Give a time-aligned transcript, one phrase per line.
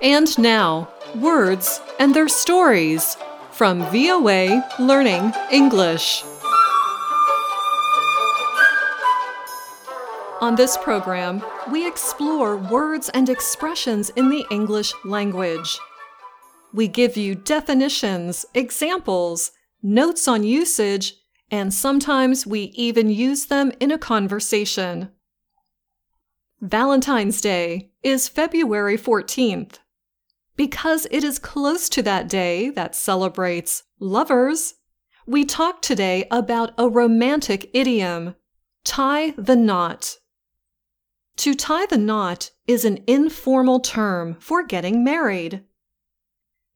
[0.00, 3.16] And now, words and their stories
[3.50, 6.22] from VOA Learning English.
[10.40, 15.78] On this program, we explore words and expressions in the English language.
[16.72, 19.50] We give you definitions, examples,
[19.82, 21.16] notes on usage,
[21.50, 25.10] and sometimes we even use them in a conversation.
[26.60, 29.78] Valentine's Day is February 14th.
[30.56, 34.74] Because it is close to that day that celebrates lovers,
[35.26, 38.34] we talk today about a romantic idiom
[38.84, 40.16] tie the knot.
[41.36, 45.62] To tie the knot is an informal term for getting married.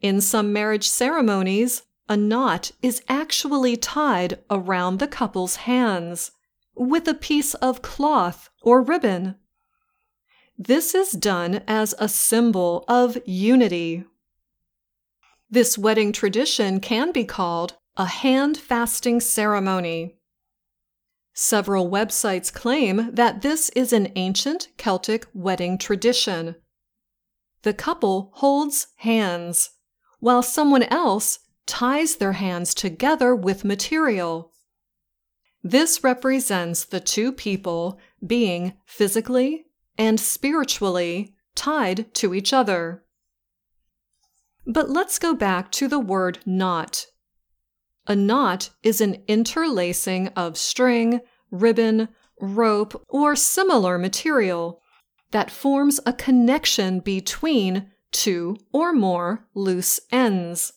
[0.00, 6.32] In some marriage ceremonies, a knot is actually tied around the couple's hands
[6.74, 9.36] with a piece of cloth or ribbon.
[10.58, 14.04] This is done as a symbol of unity.
[15.50, 20.16] This wedding tradition can be called a hand fasting ceremony.
[21.34, 26.56] Several websites claim that this is an ancient Celtic wedding tradition.
[27.62, 29.70] The couple holds hands,
[30.20, 34.52] while someone else ties their hands together with material.
[35.62, 43.04] This represents the two people being physically and spiritually tied to each other.
[44.66, 47.06] But let's go back to the word knot.
[48.06, 52.08] A knot is an interlacing of string, ribbon,
[52.40, 54.80] rope, or similar material
[55.30, 60.72] that forms a connection between two or more loose ends.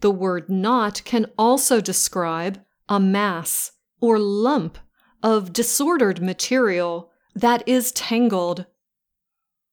[0.00, 4.78] The word knot can also describe a mass or lump
[5.22, 8.66] of disordered material that is tangled.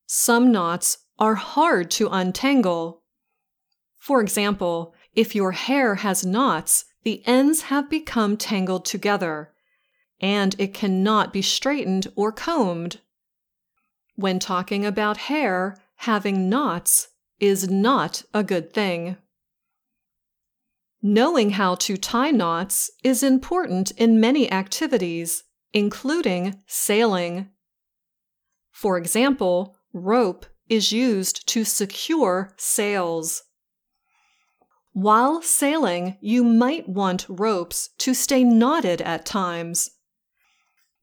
[0.07, 3.03] Some knots are hard to untangle.
[3.97, 9.53] For example, if your hair has knots, the ends have become tangled together,
[10.19, 12.99] and it cannot be straightened or combed.
[14.15, 17.09] When talking about hair, having knots
[17.39, 19.17] is not a good thing.
[21.07, 27.47] Knowing how to tie knots is important in many activities, including sailing.
[28.71, 33.43] For example, rope is used to secure sails.
[34.93, 39.91] While sailing, you might want ropes to stay knotted at times.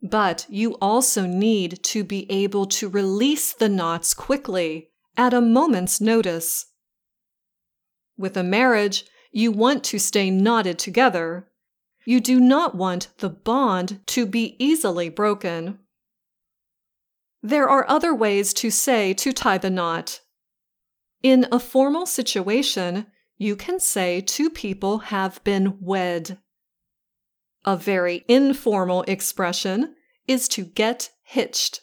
[0.03, 6.01] But you also need to be able to release the knots quickly at a moment's
[6.01, 6.67] notice.
[8.17, 11.49] With a marriage, you want to stay knotted together.
[12.05, 15.79] You do not want the bond to be easily broken.
[17.43, 20.21] There are other ways to say to tie the knot.
[21.23, 23.07] In a formal situation,
[23.39, 26.39] you can say two people have been wed.
[27.65, 29.95] A very informal expression
[30.29, 31.81] is to get hitched.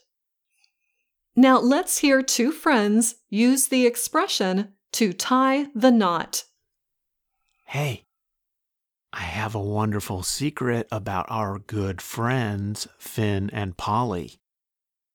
[1.36, 6.44] Now let's hear two friends use the expression to tie the knot.
[7.70, 8.08] Hey,
[9.14, 14.40] I have a wonderful secret about our good friends, Finn and Polly.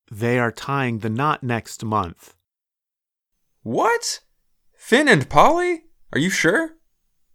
[0.09, 2.37] They are tying the knot next month.
[3.64, 4.20] What?
[4.72, 5.87] Finn and Polly?
[6.12, 6.76] Are you sure?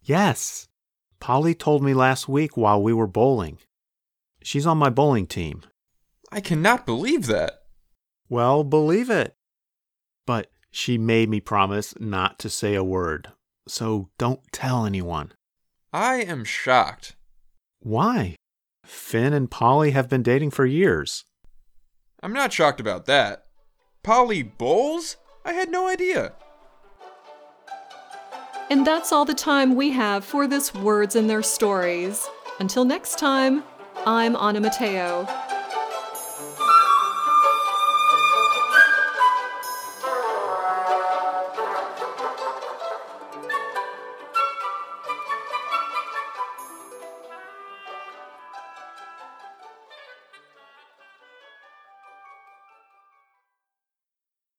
[0.02, 0.70] Yes.
[1.20, 3.58] Polly told me last week while we were bowling.
[4.42, 5.64] She's on my bowling team.
[6.32, 7.64] I cannot believe that.
[8.30, 9.36] Well, believe it.
[10.26, 13.34] But she made me promise not to say a word,
[13.70, 15.32] so don't tell anyone.
[15.94, 17.16] I am shocked.
[17.80, 18.36] Why?
[18.86, 21.24] Finn and Polly have been dating for years.
[22.22, 23.46] I'm not shocked about that.
[24.04, 25.18] Polly bowls?
[25.46, 26.34] I had no idea.
[28.70, 32.28] And that's all the time we have for this Words and Their Stories.
[32.60, 33.64] Until next time,
[34.06, 35.28] I'm Anna Mateo.